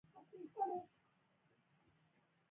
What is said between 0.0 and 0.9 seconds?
غږ د وخت ژبه ده